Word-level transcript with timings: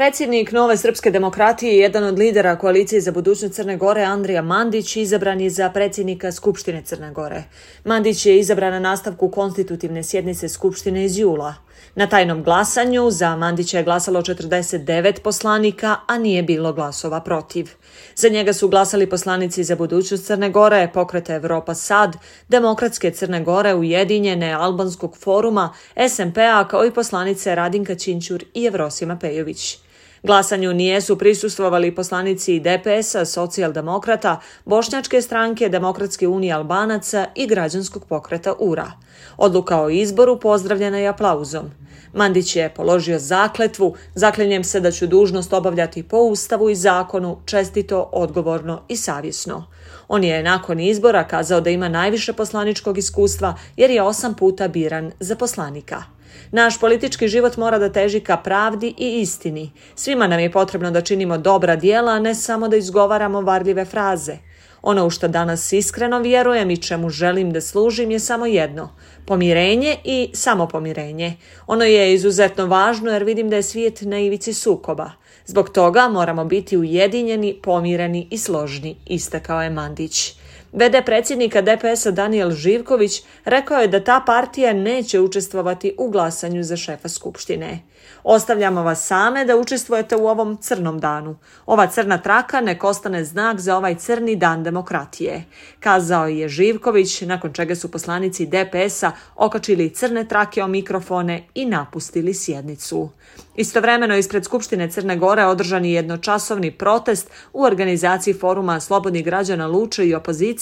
Predsjednik 0.00 0.52
Nove 0.52 0.76
srpske 0.76 1.10
demokratije 1.10 1.74
i 1.74 1.78
jedan 1.78 2.04
od 2.04 2.18
lidera 2.18 2.56
koalicije 2.56 3.00
za 3.00 3.12
budućnost 3.12 3.54
Crne 3.54 3.76
Gore, 3.76 4.02
Andrija 4.02 4.42
Mandić, 4.42 4.96
izabran 4.96 5.40
je 5.40 5.50
za 5.50 5.70
predsjednika 5.70 6.32
Skupštine 6.32 6.82
Crne 6.82 7.12
Gore. 7.12 7.42
Mandić 7.84 8.26
je 8.26 8.38
izabran 8.38 8.72
na 8.72 8.78
nastavku 8.78 9.30
konstitutivne 9.30 10.02
sjednice 10.02 10.48
Skupštine 10.48 11.04
iz 11.04 11.18
jula. 11.18 11.54
Na 11.94 12.06
tajnom 12.06 12.42
glasanju 12.42 13.10
za 13.10 13.36
Mandića 13.36 13.78
je 13.78 13.84
glasalo 13.84 14.22
49 14.22 15.20
poslanika, 15.20 15.96
a 16.06 16.18
nije 16.18 16.42
bilo 16.42 16.72
glasova 16.72 17.20
protiv. 17.20 17.70
Za 18.16 18.28
njega 18.28 18.52
su 18.52 18.68
glasali 18.68 19.10
poslanici 19.10 19.64
za 19.64 19.76
budućnost 19.76 20.26
Crne 20.26 20.50
Gore, 20.50 20.90
pokreta 20.94 21.34
Evropa 21.34 21.74
Sad, 21.74 22.16
Demokratske 22.48 23.10
Crne 23.10 23.44
Gore, 23.44 23.74
Ujedinjene, 23.74 24.52
Albanskog 24.52 25.16
foruma, 25.16 25.74
SMP-a, 26.08 26.68
kao 26.68 26.84
i 26.84 26.90
poslanice 26.90 27.54
Radinka 27.54 27.94
Činčur 27.94 28.44
i 28.54 28.66
Evrosima 28.66 29.18
Pejović. 29.18 29.89
Glasanju 30.22 30.72
nijesu 30.72 31.18
prisustvovali 31.18 31.94
poslanici 31.94 32.60
DPS-a, 32.60 33.24
socijaldemokrata, 33.24 34.40
Bošnjačke 34.64 35.22
stranke, 35.22 35.68
Demokratske 35.68 36.28
unije 36.28 36.52
Albanaca 36.52 37.26
i 37.34 37.46
građanskog 37.46 38.04
pokreta 38.04 38.54
URA. 38.58 38.92
Odluka 39.36 39.82
o 39.82 39.90
izboru 39.90 40.40
pozdravljena 40.40 40.98
je 40.98 41.08
aplauzom. 41.08 41.70
Mandić 42.12 42.56
je 42.56 42.74
položio 42.74 43.18
zakletvu, 43.18 43.94
zaklenjem 44.14 44.64
se 44.64 44.80
da 44.80 44.90
ću 44.90 45.06
dužnost 45.06 45.52
obavljati 45.52 46.02
po 46.02 46.16
ustavu 46.16 46.70
i 46.70 46.74
zakonu, 46.74 47.38
čestito, 47.44 48.08
odgovorno 48.12 48.82
i 48.88 48.96
savjesno. 48.96 49.66
On 50.08 50.24
je 50.24 50.42
nakon 50.42 50.80
izbora 50.80 51.24
kazao 51.24 51.60
da 51.60 51.70
ima 51.70 51.88
najviše 51.88 52.32
poslaničkog 52.32 52.98
iskustva 52.98 53.54
jer 53.76 53.90
je 53.90 54.02
osam 54.02 54.34
puta 54.34 54.68
biran 54.68 55.12
za 55.20 55.36
poslanika. 55.36 56.19
Naš 56.50 56.80
politički 56.80 57.28
život 57.28 57.56
mora 57.56 57.78
da 57.78 57.92
teži 57.92 58.20
ka 58.20 58.36
pravdi 58.36 58.94
i 58.98 59.20
istini. 59.20 59.72
Svima 59.94 60.26
nam 60.26 60.40
je 60.40 60.52
potrebno 60.52 60.90
da 60.90 61.00
činimo 61.00 61.38
dobra 61.38 61.76
dijela, 61.76 62.12
a 62.12 62.20
ne 62.20 62.34
samo 62.34 62.68
da 62.68 62.76
izgovaramo 62.76 63.40
varljive 63.40 63.84
fraze. 63.84 64.36
Ono 64.82 65.06
u 65.06 65.10
što 65.10 65.28
danas 65.28 65.72
iskreno 65.72 66.18
vjerujem 66.18 66.70
i 66.70 66.82
čemu 66.82 67.10
želim 67.10 67.52
da 67.52 67.60
služim 67.60 68.10
je 68.10 68.18
samo 68.18 68.46
jedno. 68.46 68.88
Pomirenje 69.26 69.96
i 70.04 70.30
samopomirenje. 70.34 71.36
Ono 71.66 71.84
je 71.84 72.14
izuzetno 72.14 72.66
važno 72.66 73.10
jer 73.10 73.24
vidim 73.24 73.50
da 73.50 73.56
je 73.56 73.62
svijet 73.62 74.02
na 74.02 74.18
ivici 74.18 74.54
sukoba. 74.54 75.10
Zbog 75.46 75.68
toga 75.68 76.08
moramo 76.08 76.44
biti 76.44 76.76
ujedinjeni, 76.76 77.60
pomireni 77.62 78.28
i 78.30 78.38
složni, 78.38 78.96
istakao 79.06 79.62
je 79.62 79.70
Mandić. 79.70 80.34
VD 80.72 81.04
predsjednika 81.06 81.62
DPS-a 81.62 82.10
Daniel 82.10 82.50
Živković 82.50 83.22
rekao 83.44 83.78
je 83.78 83.88
da 83.88 84.04
ta 84.04 84.22
partija 84.26 84.72
neće 84.72 85.20
učestvovati 85.20 85.94
u 85.98 86.10
glasanju 86.10 86.62
za 86.62 86.76
šefa 86.76 87.08
Skupštine. 87.08 87.80
Ostavljamo 88.24 88.82
vas 88.82 89.06
same 89.06 89.44
da 89.44 89.56
učestvujete 89.56 90.16
u 90.16 90.26
ovom 90.26 90.56
crnom 90.56 91.00
danu. 91.00 91.36
Ova 91.66 91.86
crna 91.86 92.18
traka 92.18 92.60
nek 92.60 92.84
ostane 92.84 93.24
znak 93.24 93.60
za 93.60 93.76
ovaj 93.76 93.94
crni 93.94 94.36
dan 94.36 94.62
demokratije, 94.62 95.44
kazao 95.80 96.26
je 96.26 96.48
Živković, 96.48 97.20
nakon 97.20 97.52
čega 97.52 97.74
su 97.74 97.90
poslanici 97.90 98.46
DPS-a 98.46 99.12
okačili 99.36 99.90
crne 99.90 100.28
trake 100.28 100.62
o 100.62 100.68
mikrofone 100.68 101.42
i 101.54 101.66
napustili 101.66 102.34
sjednicu. 102.34 103.10
Istovremeno 103.56 104.16
ispred 104.16 104.44
Skupštine 104.44 104.90
Crne 104.90 105.16
Gore 105.16 105.44
održan 105.44 105.84
je 105.84 105.92
jednočasovni 105.92 106.70
protest 106.70 107.30
u 107.52 107.62
organizaciji 107.62 108.34
foruma 108.34 108.80
Slobodnih 108.80 109.24
građana 109.24 109.66
Luče 109.66 110.06
i 110.06 110.14
opozicije, 110.14 110.59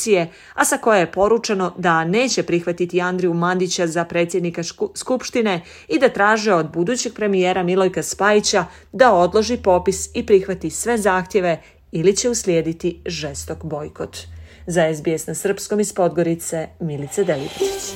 a 0.55 0.65
sa 0.65 0.77
koje 0.79 1.01
je 1.01 1.13
poručeno 1.13 1.75
da 1.79 2.05
neće 2.05 2.43
prihvatiti 2.43 3.01
Andriju 3.01 3.35
Mandića 3.35 3.87
za 3.87 4.05
predsjednika 4.05 4.63
Skupštine 4.95 5.61
i 5.89 5.99
da 5.99 6.09
traže 6.09 6.55
od 6.55 6.73
budućeg 6.73 7.15
premijera 7.15 7.63
Milojka 7.63 8.03
Spajića 8.03 8.65
da 8.93 9.13
odloži 9.13 9.57
popis 9.57 10.11
i 10.15 10.27
prihvati 10.27 10.71
sve 10.71 10.99
zahtjeve 10.99 11.61
ili 11.93 12.17
će 12.17 12.31
uslijediti 12.31 13.01
žestok 13.07 13.65
bojkot. 13.65 14.19
Za 14.67 14.95
SBS 14.95 15.27
na 15.27 15.35
Srpskom 15.35 15.81
iz 15.81 15.93
Podgorice 15.93 16.69
Milice 16.81 17.25
Delitić. 17.25 17.95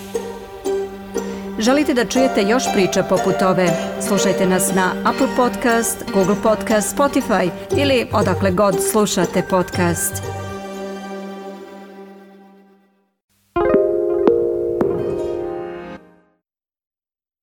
Želite 1.58 1.94
da 1.94 2.04
čujete 2.04 2.42
još 2.42 2.62
priča 2.74 3.02
poput 3.02 3.42
ove? 3.42 3.68
Slušajte 4.08 4.46
nas 4.46 4.74
na 4.74 4.92
Apple 5.04 5.28
Podcast, 5.36 6.04
Google 6.14 6.36
Podcast, 6.42 6.96
Spotify 6.96 7.50
ili 7.76 8.06
odakle 8.12 8.50
god 8.50 8.74
slušate 8.90 9.42
podcast. 9.50 10.41